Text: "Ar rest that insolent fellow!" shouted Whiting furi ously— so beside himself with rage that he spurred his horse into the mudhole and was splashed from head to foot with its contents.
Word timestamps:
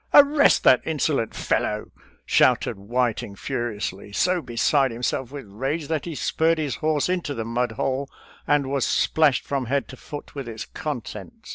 "Ar 0.13 0.23
rest 0.23 0.63
that 0.63 0.81
insolent 0.83 1.35
fellow!" 1.35 1.91
shouted 2.25 2.75
Whiting 2.75 3.35
furi 3.35 3.75
ously— 3.75 4.11
so 4.13 4.41
beside 4.41 4.89
himself 4.89 5.31
with 5.31 5.45
rage 5.45 5.89
that 5.89 6.05
he 6.05 6.15
spurred 6.15 6.57
his 6.57 6.77
horse 6.77 7.07
into 7.07 7.35
the 7.35 7.45
mudhole 7.45 8.09
and 8.47 8.65
was 8.71 8.83
splashed 8.83 9.45
from 9.45 9.67
head 9.67 9.87
to 9.89 9.97
foot 9.97 10.33
with 10.33 10.47
its 10.49 10.65
contents. 10.65 11.49